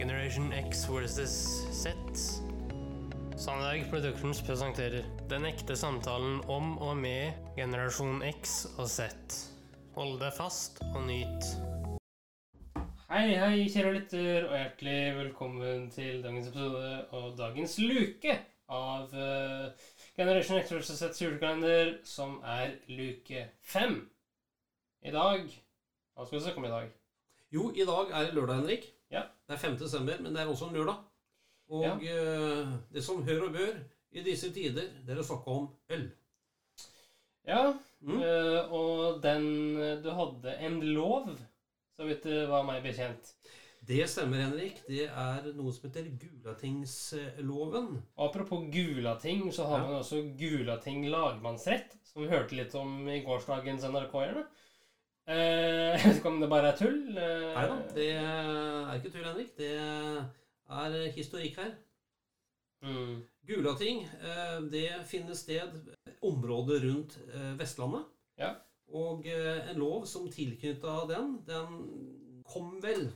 Generation 0.00 0.50
X 0.52 0.86
versus 0.88 1.32
Z. 1.72 1.92
Sandberg 3.36 3.90
Productions 3.90 4.40
presenterer 4.40 5.04
Den 5.28 5.44
ekte 5.44 5.74
samtalen 5.76 6.38
om 6.48 6.78
og 6.80 6.94
med 6.96 7.34
generasjon 7.52 8.22
X 8.24 8.62
og 8.78 8.86
Z. 8.88 9.10
Hold 9.98 10.14
deg 10.22 10.32
fast 10.32 10.80
og 10.94 11.02
nyt. 11.04 11.50
Hei, 13.10 13.26
hei, 13.42 13.66
kjære 13.68 13.90
lytter, 13.98 14.46
og 14.48 14.54
hjertelig 14.56 15.02
velkommen 15.18 15.90
til 15.92 16.22
dagens 16.24 16.48
episode 16.48 16.94
og 17.18 17.34
dagens 17.36 17.74
luke 17.84 18.38
av 18.72 19.12
uh, 19.12 19.90
Generation 20.16 20.62
X 20.62 20.72
versus 20.78 21.02
Z 21.02 21.20
julekalender, 21.20 21.98
som 22.08 22.38
er 22.40 22.72
luke 22.88 23.44
fem. 23.60 23.98
I 25.04 25.12
dag 25.12 25.44
Hva 25.44 26.24
skal 26.24 26.38
vi 26.38 26.42
snakke 26.46 26.64
om 26.64 26.70
i 26.70 26.72
dag? 26.72 26.88
Jo, 27.52 27.68
i 27.76 27.84
dag 27.84 28.16
er 28.16 28.30
det 28.30 28.40
lørdag, 28.40 28.62
Henrik. 28.62 28.88
Ja. 29.10 29.22
Det 29.48 29.54
er 29.56 29.58
5. 29.58 29.76
desember, 29.80 30.20
men 30.22 30.34
det 30.34 30.42
er 30.42 30.46
også 30.52 30.68
en 30.68 30.74
lørdag. 30.74 30.96
Og 31.70 31.84
eh, 32.02 32.66
det 32.92 33.02
som 33.04 33.22
hør 33.22 33.44
og 33.48 33.52
bør 33.52 33.76
i 34.12 34.22
disse 34.26 34.50
tider, 34.54 34.88
det 35.06 35.14
er 35.14 35.20
å 35.22 35.26
snakke 35.26 35.46
om 35.60 35.68
øl. 35.90 36.10
Ja, 37.46 37.72
Mm. 38.02 38.22
øh, 38.22 38.72
og 38.72 39.18
den 39.22 39.42
Du 40.02 40.10
hadde 40.10 40.54
en 40.64 40.80
lov, 40.94 41.26
så 41.96 42.06
vidt 42.08 42.22
det 42.24 42.46
var 42.48 42.62
meg 42.64 42.82
bekjent. 42.82 43.34
Det 43.86 44.06
stemmer, 44.08 44.40
Henrik. 44.40 44.78
Det 44.88 45.04
er 45.08 45.52
noe 45.52 45.72
som 45.72 45.90
heter 45.90 46.08
Gulatingsloven. 46.20 48.02
Og 48.16 48.24
apropos 48.28 48.64
Gulating, 48.72 49.50
så 49.52 49.64
har 49.66 49.78
Ja. 49.78 49.84
man 49.86 50.00
også 50.00 50.22
Gulating 50.38 51.04
lagmannsrett, 51.10 51.96
som 52.04 52.22
vi 52.22 52.28
hørte 52.28 52.52
litt 52.56 52.74
om 52.74 53.08
i 53.08 53.20
gårsdagens 53.24 53.84
NRK-erne. 53.84 54.40
Eh, 54.40 54.46
jeg 55.28 56.00
vet 56.04 56.16
ikke 56.16 56.28
om 56.30 56.40
det 56.40 56.48
bare 56.50 56.70
er 56.72 56.78
tull. 56.78 57.00
Eh, 57.18 57.50
Nei 57.54 57.66
da, 57.70 57.76
det 57.94 58.08
er 58.16 58.94
ikke 58.96 59.12
tull, 59.14 59.26
Henrik. 59.28 59.52
Det 59.58 59.70
er 59.76 60.96
historikk 61.16 61.56
her. 61.60 61.72
mm, 62.82 63.20
Gulating, 63.46 64.04
eh, 64.22 64.58
det 64.72 64.88
finner 65.06 65.34
sted 65.34 65.70
området 66.22 66.82
rundt 66.84 67.18
eh, 67.34 67.58
Vestlandet. 67.58 68.04
Ja. 68.38 68.54
Og 68.90 69.26
en 69.26 69.78
lov 69.78 70.06
som 70.06 70.26
tilknytta 70.32 71.04
den, 71.06 71.36
den 71.46 71.74
kom 72.50 72.80
vel, 72.82 73.12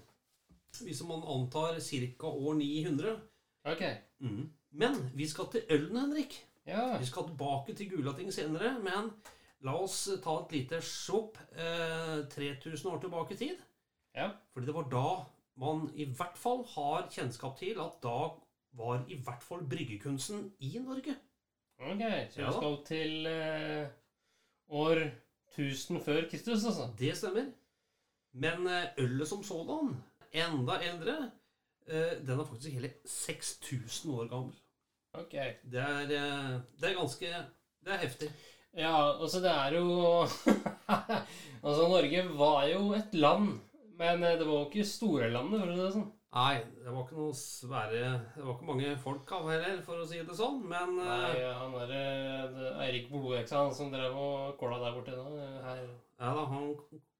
hvis 0.84 1.00
man 1.02 1.24
antar 1.26 1.80
ca. 1.80 2.26
år 2.26 2.54
900. 2.54 3.16
ok. 3.64 3.82
Mm. 4.20 4.52
Men 4.70 5.10
vi 5.14 5.26
skal 5.26 5.50
til 5.50 5.62
ølen, 5.70 5.96
Henrik. 5.96 6.46
Ja. 6.66 6.98
Vi 6.98 7.06
skal 7.06 7.26
tilbake 7.28 7.74
til 7.74 7.90
Gulating 7.90 8.32
senere. 8.34 8.78
Men 8.82 9.10
la 9.64 9.76
oss 9.80 9.98
ta 10.22 10.36
et 10.42 10.52
lite 10.52 10.80
svopp 10.84 11.38
eh, 11.56 12.24
3000 12.34 12.90
år 12.90 13.00
tilbake 13.02 13.34
i 13.34 13.40
tid. 13.40 13.62
Ja. 14.14 14.30
Fordi 14.52 14.68
det 14.68 14.74
var 14.76 14.88
da 14.92 15.08
man 15.60 15.86
i 15.94 16.06
hvert 16.10 16.38
fall 16.38 16.64
har 16.74 17.08
kjennskap 17.14 17.58
til 17.58 17.78
at 17.80 18.00
da 18.02 18.34
var 18.74 19.04
i 19.08 19.16
hvert 19.22 19.42
fall 19.42 19.62
bryggekunsten 19.70 20.48
i 20.66 20.78
Norge. 20.82 21.14
Ok, 21.78 22.02
så 22.30 22.40
vi 22.40 22.52
skal 22.56 22.76
til 22.86 23.26
eh, 23.26 23.88
år 24.68 25.04
1000 25.54 26.00
før 26.04 26.28
Kristus, 26.30 26.64
altså. 26.64 26.90
Det 26.98 27.16
stemmer. 27.16 27.50
Men 28.34 28.66
eh, 28.66 28.90
ølet 28.98 29.28
som 29.28 29.42
sådan, 29.46 29.94
enda 30.32 30.78
eldre, 30.82 31.30
eh, 31.86 32.18
den 32.26 32.40
er 32.40 32.44
faktisk 32.44 32.74
hele 32.74 32.92
6000 33.06 34.14
år 34.14 34.28
gammel. 34.28 34.54
Ok. 35.14 35.34
Det 35.72 35.80
er, 35.80 36.00
eh, 36.02 36.60
det 36.80 36.90
er 36.90 36.98
ganske 36.98 37.26
Det 37.84 37.92
er 37.92 37.96
heftig. 37.96 38.30
Ja, 38.74 38.96
altså 39.20 39.40
det 39.44 39.52
er 39.52 39.76
jo 39.78 40.24
Altså, 41.64 41.86
Norge 41.88 42.24
var 42.36 42.66
jo 42.68 42.90
et 42.96 43.14
land, 43.14 43.54
men 43.98 44.22
eh, 44.22 44.36
det 44.40 44.44
var 44.44 44.58
jo 44.58 44.66
ikke 44.68 44.84
store 44.88 45.30
landet, 45.32 45.62
for 45.62 45.70
å 45.70 45.76
si 45.76 45.84
det 45.84 45.94
sånn. 45.94 46.10
Nei, 46.34 46.56
det 46.82 46.90
var 46.90 47.04
ikke 47.04 47.20
noe 47.20 47.34
svære 47.38 47.98
Det 48.34 48.42
var 48.42 48.56
ikke 48.56 48.66
mange 48.66 48.94
folk 48.98 49.32
av 49.36 49.44
heller, 49.52 49.76
for 49.86 50.02
å 50.02 50.06
si 50.10 50.18
det 50.26 50.34
sånn. 50.34 50.58
Men 50.66 50.96
eh, 50.98 51.12
Nei, 51.12 51.44
han 51.60 51.76
derre 51.76 52.72
Eirik 52.82 53.06
Blodeksa, 53.12 53.60
han 53.62 53.76
som 53.76 53.92
drev 53.94 54.18
og 54.18 54.56
kåla 54.58 54.80
der 54.82 54.96
borte 54.96 55.14
da, 55.14 55.28
eh, 55.44 55.60
her 55.68 55.84
Ja 55.86 56.32
da, 56.34 56.44
han 56.50 56.72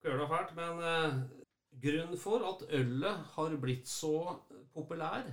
køla 0.02 0.26
fælt. 0.32 0.52
Men 0.58 0.82
eh, 0.90 1.16
grunnen 1.86 2.20
for 2.20 2.42
at 2.50 2.66
ølet 2.74 3.22
har 3.36 3.56
blitt 3.62 3.86
så 3.90 4.16
populær, 4.74 5.30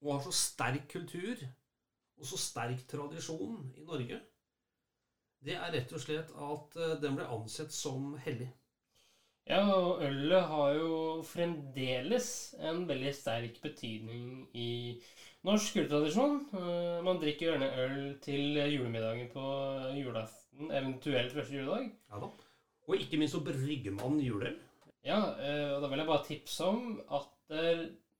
og 0.00 0.14
har 0.14 0.24
så 0.24 0.32
sterk 0.32 0.88
kultur, 0.94 1.44
og 2.18 2.26
så 2.26 2.40
sterk 2.40 2.86
tradisjon 2.88 3.68
i 3.76 3.84
Norge, 3.84 4.22
det 5.46 5.54
er 5.56 5.72
rett 5.74 5.92
og 5.94 6.02
slett 6.02 6.30
at 6.48 6.76
eh, 6.82 6.96
den 7.02 7.16
ble 7.18 7.26
ansett 7.36 7.74
som 7.74 8.14
hellig. 8.24 8.48
Ja, 9.48 9.62
og 9.72 10.02
ølet 10.04 10.44
har 10.50 10.74
jo 10.76 10.96
fremdeles 11.24 12.28
en 12.68 12.82
veldig 12.88 13.12
sterk 13.16 13.56
betydning 13.64 14.42
i 14.60 14.68
norsk 15.48 15.78
juletradisjon. 15.78 16.36
Eh, 16.58 16.98
Man 17.06 17.20
drikker 17.22 17.52
gjerne 17.52 17.70
øl 17.84 18.00
til 18.24 18.58
julemiddagen 18.74 19.30
på 19.32 19.46
julaften, 19.96 20.70
eventuelt 20.70 21.32
første 21.36 21.56
juledag. 21.56 21.88
Ja 22.12 22.20
da. 22.26 22.30
Og 22.88 22.96
ikke 23.04 23.20
minst 23.20 23.36
så 23.36 23.44
brygger 23.44 23.94
man 23.96 24.20
juleøl. 24.24 24.58
Ja, 25.06 25.20
eh, 25.40 25.70
og 25.76 25.82
da 25.84 25.88
vil 25.92 26.02
jeg 26.02 26.10
bare 26.10 26.26
tipse 26.28 26.68
om 26.68 26.98
at 27.20 27.34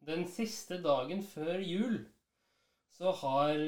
den 0.09 0.23
siste 0.33 0.79
dagen 0.81 1.21
før 1.27 1.59
jul 1.61 1.99
så 2.97 3.13
har 3.21 3.59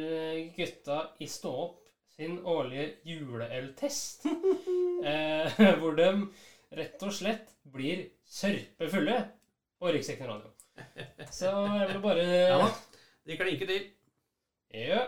gutta 0.57 1.01
i 1.21 1.27
Stå 1.29 1.51
opp 1.67 1.80
sin 2.21 2.39
årlige 2.45 2.87
juleøltest. 3.09 4.27
eh, 5.09 5.61
hvor 5.81 5.97
de 5.97 6.09
rett 6.77 7.03
og 7.07 7.15
slett 7.17 7.55
blir 7.73 8.05
sørpefulle 8.29 9.17
på 9.81 9.93
Riksdekken 9.95 10.29
radio. 10.29 10.51
Så 11.33 11.49
jeg 11.51 11.89
vil 11.95 12.03
bare 12.05 12.27
Ja. 12.27 12.69
De 13.29 13.37
klinker 13.37 13.69
til. 13.69 13.89
Ja. 14.75 15.01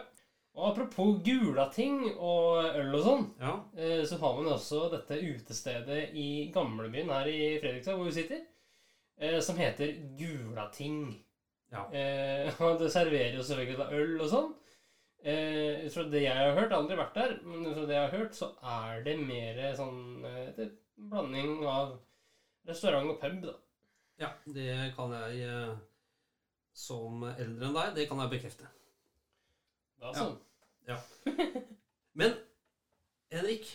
Og 0.53 0.67
apropos 0.71 1.21
Gulating 1.25 2.03
og 2.21 2.67
øl 2.77 2.91
og 2.99 3.05
sånn, 3.07 3.23
Ja. 3.41 3.53
eh, 3.77 4.03
så 4.05 4.19
har 4.21 4.35
man 4.37 4.51
også 4.53 4.83
dette 4.93 5.17
utestedet 5.25 6.11
i 6.13 6.51
gamlebyen 6.53 7.09
her 7.13 7.29
i 7.31 7.59
Fredrikstad, 7.63 7.97
hvor 7.97 8.05
vi 8.11 8.13
sitter, 8.19 8.43
eh, 9.19 9.39
som 9.41 9.57
heter 9.57 9.95
Gulating. 10.19 11.15
Ja. 11.73 11.87
Eh, 11.89 12.53
og 12.67 12.79
det 12.83 12.93
serverer 12.93 13.37
jo 13.39 13.43
selvfølgelig 13.49 13.81
da 13.81 13.89
øl 13.97 14.21
og 14.21 14.29
sånn. 14.35 14.53
Eh, 15.23 15.89
fra 15.95 16.03
det 16.11 16.25
jeg 16.25 16.35
har 16.35 16.57
hørt, 16.57 16.73
aldri 16.75 16.97
vært 16.99 17.15
der, 17.15 17.33
men 17.47 17.67
fra 17.77 17.85
det 17.87 17.95
jeg 17.95 18.09
har 18.09 18.17
hørt, 18.19 18.35
så 18.35 18.49
er 18.67 19.03
det 19.07 19.13
mer 19.21 19.61
sånn 19.79 20.25
eh, 20.27 20.65
blanding 20.99 21.61
av 21.71 21.93
restaurant 22.67 23.11
og 23.13 23.21
pub, 23.23 23.45
da. 23.47 23.53
ja, 24.19 24.31
det 24.55 24.67
kan 24.97 25.13
jeg 25.15 25.45
eh, 25.47 25.77
som 26.75 27.23
eldre 27.31 27.69
enn 27.69 27.77
deg, 27.79 27.95
det 28.01 28.09
kan 28.11 28.19
jeg 28.25 28.33
bekrefte. 28.35 28.67
da 30.03 30.11
Ja. 30.11 30.17
sånn. 30.19 30.39
Men 32.19 32.35
Henrik, 33.33 33.69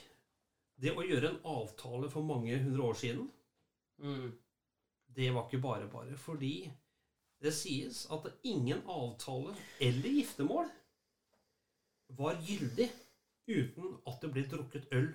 det 0.78 0.92
å 0.94 1.02
gjøre 1.06 1.32
en 1.32 1.40
avtale 1.48 2.10
for 2.12 2.22
mange 2.28 2.58
hundre 2.60 2.84
år 2.92 3.00
siden, 3.00 3.30
Mm. 3.98 4.28
det 5.16 5.32
var 5.34 5.48
ikke 5.48 5.62
bare 5.64 5.88
bare. 5.90 6.16
Fordi 6.22 6.70
det 7.42 7.54
sies 7.54 8.04
at 8.12 8.28
ingen 8.44 8.84
avtale 8.86 9.56
eller 9.82 10.10
giftermål 10.20 10.68
var 12.18 12.40
gyldig 12.44 12.90
uten 13.48 13.98
at 14.08 14.22
det 14.22 14.32
ble 14.34 14.46
drukket 14.52 14.90
øl 14.96 15.12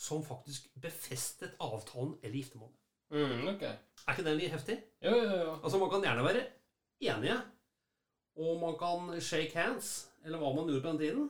som 0.00 0.22
faktisk 0.24 0.70
befestet 0.80 1.56
avtalen 1.60 2.14
eller 2.22 2.38
giftermålet. 2.38 2.76
Mm, 3.10 3.48
ok. 3.54 3.64
Er 3.66 4.14
ikke 4.14 4.24
den 4.24 4.38
litt 4.38 4.54
heftig? 4.54 4.78
Jo, 5.02 5.16
jo, 5.18 5.34
jo. 5.42 5.56
Altså, 5.58 5.80
man 5.82 5.90
kan 5.92 6.06
gjerne 6.06 6.24
være 6.24 6.44
enige, 7.10 7.36
og 8.40 8.60
man 8.62 8.78
kan 8.80 9.20
shake 9.20 9.58
hands, 9.58 9.90
eller 10.24 10.40
hva 10.40 10.54
man 10.54 10.70
gjorde 10.70 10.84
på 10.84 10.92
den 10.92 11.02
tiden. 11.02 11.28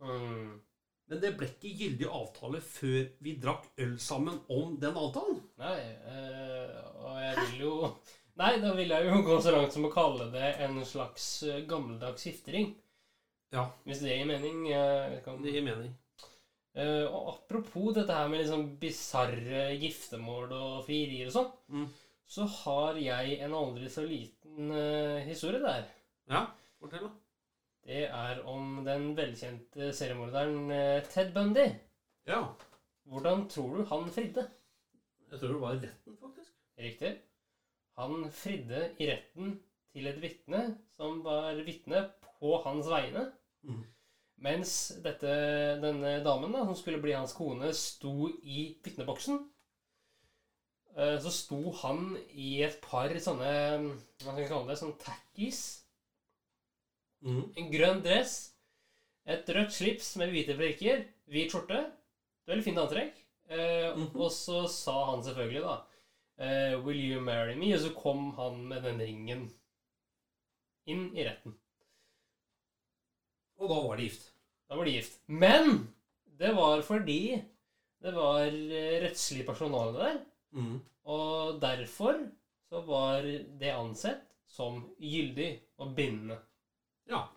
Mm. 0.00 0.58
Men 1.10 1.22
det 1.22 1.34
ble 1.36 1.48
ikke 1.50 1.74
gyldig 1.74 2.06
avtale 2.06 2.60
før 2.62 3.00
vi 3.24 3.34
drakk 3.42 3.66
øl 3.82 3.96
sammen 4.00 4.40
om 4.48 4.76
den 4.80 4.96
avtalen. 4.96 5.40
Nei, 5.60 5.78
øh, 6.06 6.76
og 7.02 7.16
jeg 7.20 7.36
vil 7.44 7.62
jo 7.66 7.74
Nei, 8.40 8.54
da 8.62 8.70
vil 8.72 8.88
jeg 8.88 9.04
jo 9.04 9.18
gå 9.26 9.34
så 9.42 9.52
langt 9.52 9.74
som 9.74 9.84
å 9.84 9.90
kalle 9.92 10.30
det 10.32 10.54
en 10.64 10.78
slags 10.86 11.24
eh, 11.44 11.58
gammeldags 11.68 12.24
giftering. 12.24 12.70
Ja. 13.52 13.64
Hvis 13.84 14.00
det 14.04 14.14
gir 14.16 14.28
mening. 14.30 14.60
eh, 14.72 15.16
kan... 15.24 15.40
Det 15.42 15.52
gir 15.56 15.64
mening. 15.66 15.94
Uh, 16.70 17.02
og 17.10 17.32
apropos 17.32 17.90
dette 17.96 18.14
her 18.14 18.28
med 18.30 18.44
liksom 18.44 18.76
bisarre 18.78 19.64
giftermål 19.80 20.52
og 20.54 20.84
frierier 20.86 21.26
og 21.26 21.34
sånn, 21.34 21.48
Mm. 21.68 21.88
så 22.30 22.44
har 22.46 22.94
jeg 23.02 23.40
en 23.42 23.56
aldri 23.58 23.88
så 23.90 24.04
liten 24.06 24.70
uh, 24.70 25.18
historie 25.26 25.58
der. 25.64 25.88
Ja, 26.30 26.44
fortell 26.78 27.08
da. 27.08 27.10
Det 27.90 28.04
er 28.06 28.42
om 28.46 28.84
den 28.86 29.08
velkjente 29.18 29.90
seriemorderen 29.98 30.70
uh, 30.70 31.02
Ted 31.10 31.32
Bundy. 31.34 31.66
Ja, 32.30 32.44
Hvordan 33.10 33.48
tror 33.50 33.80
du 33.80 33.84
han 33.90 34.06
fridde? 34.14 34.46
jeg 35.32 35.40
tror 35.40 35.52
det 35.56 35.60
var 35.64 35.74
retten, 35.82 36.16
faktisk. 36.22 36.52
Riktig. 36.78 37.12
Han 37.98 38.30
fridde 38.30 38.84
i 39.02 39.10
retten 39.10 39.56
til 39.92 40.06
et 40.06 40.22
vitne 40.22 40.62
som 40.94 41.18
var 41.26 41.58
vitne 41.66 42.04
på 42.38 42.54
hans 42.62 42.86
vegne. 42.86 43.26
Mhm. 43.62 43.84
Mens 44.46 44.70
dette, 45.04 45.30
denne 45.82 46.12
damen, 46.24 46.52
da, 46.52 46.64
som 46.64 46.76
skulle 46.78 47.00
bli 47.02 47.12
hans 47.16 47.32
kone, 47.36 47.72
sto 47.76 48.28
i 48.42 48.60
vitneboksen. 48.84 49.40
eh, 50.96 51.16
så 51.22 51.30
sto 51.32 51.58
han 51.82 52.16
i 52.44 52.62
et 52.66 52.76
par 52.84 53.12
sånne 53.26 53.50
Hva 54.20 54.32
skal 54.32 54.42
vi 54.42 54.48
kalle 54.50 54.68
det? 54.70 54.78
Sånn 54.80 54.96
tackies. 55.02 55.60
Mm. 57.24 57.42
En 57.60 57.68
grønn 57.72 58.00
dress. 58.04 58.32
Et 59.34 59.52
rødt 59.56 59.72
slips 59.76 60.10
med 60.20 60.32
hvite 60.34 60.56
prikker. 60.58 61.04
Hvit 61.32 61.52
skjorte. 61.54 61.80
Veldig 62.50 62.66
fint 62.66 62.82
antrekk. 62.84 63.22
Eh, 63.48 63.88
Mhm. 63.94 64.10
Og 64.16 64.30
så 64.32 64.66
sa 64.68 64.96
han 65.12 65.22
selvfølgelig, 65.22 65.62
da 65.62 65.76
eh, 66.38 66.74
'Will 66.76 67.00
you 67.00 67.20
marry 67.20 67.54
me?' 67.54 67.74
Og 67.74 67.80
så 67.80 67.94
kom 67.94 68.30
han 68.40 68.66
med 68.68 68.82
den 68.82 68.98
ringen 69.00 69.50
inn 70.94 71.04
i 71.16 71.24
retten. 71.28 71.59
Og 73.70 73.76
da 73.76 73.86
var 73.86 74.00
de 74.00 74.06
gift. 74.08 74.24
Da 74.66 74.76
var 74.76 74.88
de 74.88 74.96
gift. 74.96 75.20
Men 75.30 75.68
det 76.40 76.50
var 76.56 76.82
fordi 76.82 77.22
det 78.02 78.12
var 78.16 78.46
eh, 78.48 78.96
rettslig 79.04 79.46
personale 79.46 79.92
der. 79.98 80.16
Mm. 80.56 80.80
Og 81.04 81.60
derfor 81.62 82.18
så 82.68 82.80
var 82.86 83.22
det 83.60 83.70
ansett 83.70 84.26
som 84.50 84.82
gyldig 84.98 85.52
og 85.78 85.94
bindende. 85.94 86.40
Ja. 87.06 87.28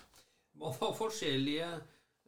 Man 0.57 0.73
har 0.79 0.95
forskjellige 0.97 1.69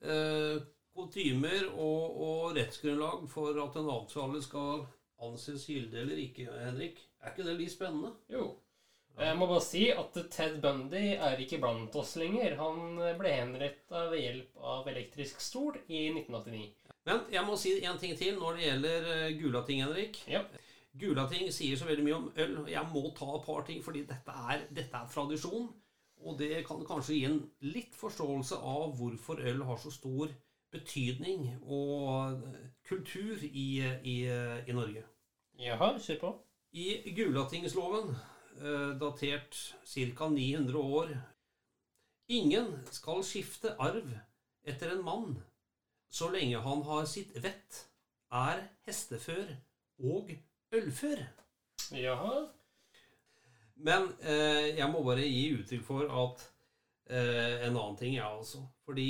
eh, 0.01 0.61
kutymer 0.93 1.65
og, 1.73 2.21
og 2.27 2.59
rettsgrunnlag 2.59 3.25
for 3.29 3.57
at 3.65 3.79
en 3.81 3.89
avtale 3.89 4.41
skal 4.45 4.85
anses 5.25 5.65
gyldig 5.69 6.01
eller 6.03 6.21
ikke, 6.27 6.45
Henrik. 6.61 7.01
Er 7.21 7.33
ikke 7.33 7.47
det 7.49 7.57
litt 7.57 7.73
spennende? 7.73 8.13
Jo. 8.29 8.51
Jeg 9.15 9.37
må 9.39 9.47
bare 9.47 9.63
si 9.63 9.85
at 9.95 10.17
Ted 10.31 10.57
Bundy 10.63 11.13
er 11.15 11.39
ikke 11.39 11.61
blant 11.63 11.93
oss 11.95 12.17
lenger. 12.19 12.57
Han 12.59 12.99
ble 13.19 13.31
henretta 13.31 14.09
ved 14.11 14.23
hjelp 14.25 14.65
av 14.73 14.89
elektrisk 14.91 15.39
stol 15.43 15.77
i 15.87 16.09
1989. 16.11 16.65
Men 17.05 17.21
jeg 17.31 17.45
må 17.45 17.55
si 17.59 17.77
en 17.85 17.99
ting 18.01 18.15
til 18.17 18.39
når 18.41 18.57
det 18.57 18.65
gjelder 18.65 19.09
eh, 19.13 19.33
Gulating, 19.39 19.83
Henrik. 19.85 20.19
Ja. 20.27 20.41
Gulating 20.97 21.51
sier 21.53 21.77
så 21.77 21.87
veldig 21.87 22.05
mye 22.07 22.17
om 22.17 22.27
øl. 22.43 22.55
Jeg 22.71 22.91
må 22.91 23.03
ta 23.15 23.27
et 23.35 23.45
par 23.45 23.65
ting, 23.67 23.81
fordi 23.85 24.05
dette 24.09 24.35
er, 24.51 24.65
dette 24.73 24.99
er 24.99 25.11
tradisjon. 25.13 25.69
Og 26.25 26.39
det 26.39 26.63
kan 26.65 26.81
kanskje 26.87 27.19
gi 27.19 27.25
en 27.29 27.41
litt 27.67 27.95
forståelse 27.95 28.57
av 28.57 28.95
hvorfor 28.97 29.43
øl 29.43 29.61
har 29.67 29.79
så 29.79 29.91
stor 29.93 30.31
betydning 30.73 31.51
og 31.61 32.41
kultur 32.87 33.43
i, 33.45 33.83
i, 34.03 34.15
i 34.25 34.75
Norge. 34.75 35.05
Jaha, 35.61 35.93
kjør 36.01 36.23
på. 36.23 36.31
I 36.75 37.13
Gulatingsloven, 37.15 38.15
eh, 38.15 38.34
datert 38.99 39.57
ca. 39.83 40.27
900 40.31 40.79
år 40.79 41.09
Ingen 42.31 42.71
skal 42.89 43.19
skifte 43.27 43.75
arv 43.83 44.07
etter 44.65 44.93
en 44.95 45.03
mann 45.05 45.35
så 46.15 46.29
lenge 46.31 46.61
han 46.63 46.83
har 46.87 47.07
sitt 47.11 47.33
vett, 47.43 47.79
er 48.31 48.61
hestefør 48.87 49.49
og 50.11 50.29
ølfør. 50.75 51.23
Jaha. 51.91 52.45
Men 53.75 54.07
eh, 54.23 54.77
jeg 54.77 54.87
må 54.93 55.01
bare 55.03 55.25
gi 55.27 55.49
uttrykk 55.57 55.83
for 55.83 56.13
at 56.23 56.45
eh, 57.09 57.65
en 57.67 57.73
annen 57.73 57.97
ting, 57.99 58.15
jeg 58.15 58.23
ja, 58.23 58.31
også. 58.31 58.63
Fordi 58.87 59.09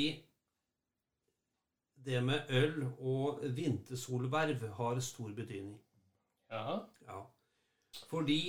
det 2.05 2.23
med 2.25 2.49
øl 2.49 2.81
og 2.97 3.45
vintersolverv 3.53 4.65
har 4.79 5.01
stor 5.05 5.29
betydning. 5.37 5.77
Jaha. 6.49 6.79
Ja. 7.05 7.21
Fordi 8.09 8.39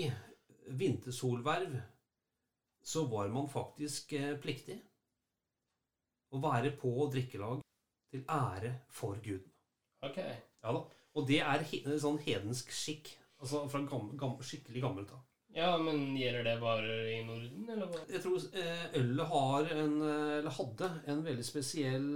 vintersolverv 0.68 1.76
så 2.86 3.04
var 3.10 3.28
man 3.28 3.48
faktisk 3.50 4.12
eh, 4.14 4.34
pliktig 4.38 4.76
å 6.34 6.40
være 6.42 6.70
på 6.78 6.92
drikkelag 7.10 7.62
til 8.12 8.22
ære 8.30 8.72
for 8.94 9.18
guden. 9.22 9.50
Ok. 10.06 10.20
Ja 10.62 10.74
da. 10.74 10.82
Og 11.16 11.26
det 11.26 11.40
er 11.42 11.64
he 11.66 11.80
sånn 11.98 12.20
hedensk 12.22 12.70
skikk. 12.74 13.10
Altså 13.40 13.64
fra 13.70 13.80
gammel, 13.88 14.14
gammel, 14.20 14.44
skikkelig 14.46 14.82
gammelt 14.84 15.10
av. 15.16 15.24
Ja, 15.56 15.72
men 15.80 16.12
gjelder 16.18 16.44
det 16.44 16.54
bare 16.60 16.96
i 17.14 17.20
Norden, 17.24 17.64
eller 17.72 17.88
hva? 17.88 18.02
Jeg 18.12 18.22
tror 18.22 18.42
eh, 18.60 18.86
ølet 19.00 19.30
har 19.32 19.70
en, 19.72 19.94
eh, 20.04 20.34
eller 20.40 20.56
hadde 20.58 20.90
en 21.08 21.22
veldig 21.24 21.46
spesiell 21.46 22.10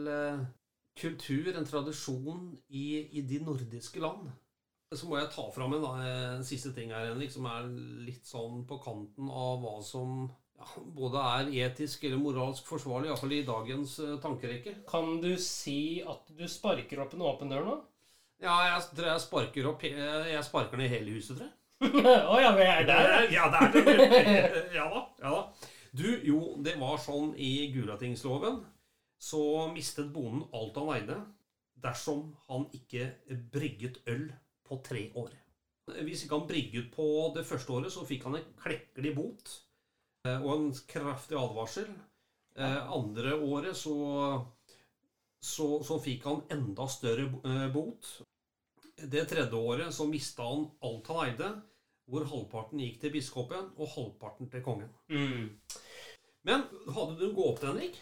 kultur, 1.01 1.51
en 1.57 1.67
tradisjon, 1.67 2.51
i, 2.69 2.85
i 3.17 3.25
de 3.27 3.41
nordiske 3.43 4.03
land. 4.03 4.29
Så 4.91 5.07
må 5.07 5.21
jeg 5.21 5.29
ta 5.31 5.45
fram 5.55 5.75
en, 5.77 5.85
eh, 6.03 6.35
en 6.41 6.45
siste 6.47 6.73
ting 6.75 6.91
her, 6.91 7.13
Henrik, 7.13 7.31
som 7.31 7.45
er 7.47 7.69
litt 8.09 8.27
sånn 8.27 8.65
på 8.67 8.81
kanten 8.83 9.29
av 9.31 9.61
hva 9.63 9.77
som 9.87 10.25
ja, 10.59 10.67
både 10.97 11.21
er 11.37 11.53
etisk 11.69 12.03
eller 12.09 12.19
moralsk 12.19 12.67
forsvarlig, 12.67 13.07
iallfall 13.13 13.37
i 13.37 13.45
dagens 13.47 13.93
eh, 14.03 14.17
tankerekke. 14.25 14.73
Kan 14.91 15.21
du 15.23 15.31
si 15.39 16.03
at 16.03 16.27
du 16.35 16.43
sparker 16.51 17.05
opp 17.05 17.15
en 17.15 17.23
åpen 17.23 17.53
dør 17.55 17.69
nå? 17.69 17.77
Ja, 18.43 18.57
jeg 18.73 18.83
tror 18.97 19.07
jeg 19.13 19.23
sparker 19.29 19.69
opp 19.71 19.83
he- 19.85 19.95
Jeg 20.33 20.43
sparker 20.49 20.81
ned 20.81 20.91
hele 20.91 21.15
huset, 21.15 21.39
tror 21.39 21.47
jeg. 21.47 21.57
Å 22.35 22.41
ja, 22.43 22.51
vi 22.59 22.67
er 22.67 22.85
der. 22.91 23.15
Ja, 23.33 23.47
det 23.55 23.63
er 23.63 23.73
det. 23.73 24.11
Ja 24.81 24.89
da. 24.91 25.05
ja 25.23 25.31
da. 25.37 25.71
Du, 25.97 26.07
jo, 26.27 26.41
det 26.67 26.75
var 26.83 26.99
sånn 27.03 27.31
i 27.39 27.71
Gulatingsloven 27.75 28.59
så 29.21 29.45
mistet 29.71 30.11
bonden 30.15 30.47
alt 30.57 30.77
han 30.83 30.91
eide 30.99 31.17
dersom 31.81 32.33
han 32.51 32.67
ikke 32.77 33.13
brygget 33.55 34.03
øl 34.11 34.29
på 34.71 34.79
tre 34.87 35.09
år. 35.19 35.35
Hvis 36.07 36.25
ikke 36.25 36.39
han 36.39 36.49
brygget 36.49 36.91
på 36.95 37.09
det 37.35 37.45
første 37.49 37.75
året, 37.75 37.93
så 37.93 38.07
fikk 38.07 38.29
han 38.29 38.39
en 38.39 38.49
klekkelig 38.63 39.13
bot 39.17 39.53
eh, 40.29 40.39
og 40.39 40.51
en 40.55 40.71
kraftig 40.89 41.39
advarsel. 41.41 41.91
Eh, 42.55 42.93
andre 42.95 43.35
året 43.35 43.79
så, 43.79 43.97
så, 45.43 45.69
så 45.87 45.99
fikk 46.03 46.29
han 46.29 46.45
enda 46.55 46.87
større 46.91 47.27
eh, 47.43 47.67
bot. 47.75 48.13
Det 49.01 49.25
tredje 49.31 49.57
året 49.57 49.95
så 49.97 50.07
mista 50.07 50.47
han 50.47 50.67
alt 50.87 51.11
han 51.11 51.23
eide, 51.25 51.53
hvor 52.11 52.27
halvparten 52.29 52.83
gikk 52.83 53.01
til 53.03 53.15
biskopen 53.15 53.71
og 53.79 53.95
halvparten 53.95 54.51
til 54.53 54.65
kongen. 54.67 54.91
Mm. 55.11 55.49
Men 56.47 56.67
hadde 56.95 57.17
du 57.19 57.29
en 57.29 57.37
gåte, 57.37 57.67
Henrik? 57.67 57.99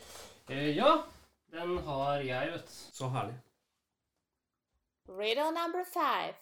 Eh, 0.48 0.76
ja, 0.76 1.04
den 1.54 1.78
har 1.86 2.24
jeg, 2.24 2.52
vet 2.52 2.68
du. 2.68 2.76
Så 2.98 3.08
herlig. 3.14 3.38
Riddle 5.08 5.50
number 5.56 5.84
five. 5.84 6.36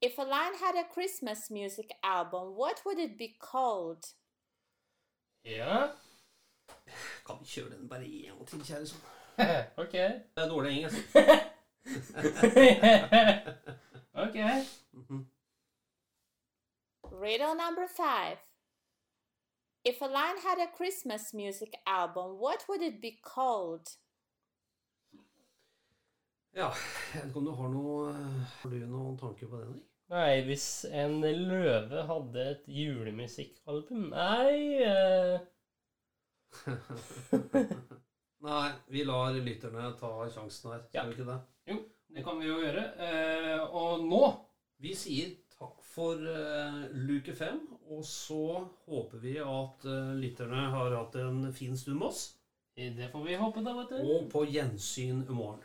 If 0.00 0.18
a 0.18 0.22
line 0.22 0.54
had 0.54 0.76
a 0.76 0.84
Christmas 0.94 1.50
music 1.50 1.90
album, 2.04 2.56
what 2.56 2.82
would 2.86 2.98
it 2.98 3.18
be 3.18 3.36
called? 3.40 4.04
Ja. 5.44 5.88
Kan 7.26 7.36
vi 7.40 7.44
kjøre 7.44 7.70
den 7.70 7.88
bare 7.88 8.04
en 8.04 8.24
gang 8.24 8.46
til, 8.46 8.62
kjære 8.62 8.86
sånn? 8.86 9.02
ok. 9.82 9.92
Det 9.92 10.44
er 10.44 10.48
dårlig 10.48 10.76
engelsk. 10.76 11.14
ok. 14.24 14.36
Mhm. 14.92 15.26
Riddle 17.10 17.54
number 17.54 17.86
five. 17.88 18.38
If 19.84 20.02
a 20.02 20.06
line 20.06 20.38
had 20.42 20.58
a 20.58 20.66
Christmas 20.76 21.34
music 21.34 21.74
album, 21.86 22.38
what 22.38 22.64
would 22.68 22.82
it 22.82 23.00
be 23.00 23.18
called? 23.34 23.96
Ja, 26.56 26.70
jeg 27.12 27.20
vet 27.22 27.28
ikke 27.30 27.38
om 27.42 27.44
du 27.48 27.52
har 27.58 27.68
noe 27.72 28.12
Har 28.62 28.70
du 28.72 28.78
noen 28.88 29.16
tanker 29.20 29.50
på 29.50 29.58
det? 29.60 29.68
Nei, 30.08 30.40
hvis 30.46 30.64
en 30.88 31.18
løve 31.20 32.06
hadde 32.08 32.44
et 32.54 32.64
julemusikkalbum 32.72 34.06
Nei 34.14 34.80
eh, 34.86 35.38
Nei, 38.48 38.68
vi 38.88 39.02
lar 39.04 39.34
lytterne 39.34 39.90
ta 39.98 40.10
sjansen 40.30 40.70
her. 40.72 40.82
Skal 40.86 40.98
Ja. 41.00 41.04
vi 41.08 41.16
ikke 41.16 41.26
det? 41.28 41.38
Jo, 41.68 41.76
det 42.14 42.24
kan 42.24 42.38
vi 42.40 42.46
jo 42.46 42.58
gjøre. 42.62 42.84
Eh, 43.02 43.64
og 43.74 44.04
nå 44.06 44.22
Vi 44.78 44.92
sier 44.94 45.32
takk 45.58 45.80
for 45.82 46.14
eh, 46.22 46.84
luke 46.94 47.34
fem, 47.34 47.58
og 47.90 48.04
så 48.06 48.38
håper 48.86 49.18
vi 49.18 49.32
at 49.42 49.84
eh, 49.90 50.12
lytterne 50.22 50.68
har 50.70 50.94
hatt 50.94 51.16
en 51.18 51.48
fin 51.52 51.74
stund 51.76 51.98
med 51.98 52.06
oss. 52.12 52.20
Det 52.78 53.08
får 53.10 53.24
vi 53.26 53.34
håpe, 53.40 53.64
da, 53.66 53.72
vet 53.80 53.90
du. 53.90 53.96
Og 54.14 54.28
på 54.30 54.44
gjensyn 54.46 55.24
i 55.26 55.34
morgen. 55.34 55.64